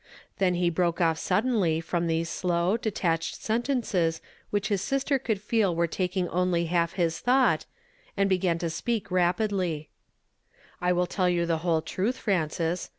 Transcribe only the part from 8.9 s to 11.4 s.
rapidly: "I will tell